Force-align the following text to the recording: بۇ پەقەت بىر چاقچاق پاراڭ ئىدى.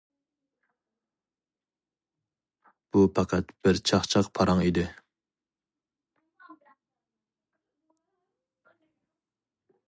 بۇ 2.95 3.03
پەقەت 3.19 3.53
بىر 3.67 3.81
چاقچاق 3.91 4.31
پاراڭ 4.39 4.63
ئىدى. 4.71 4.87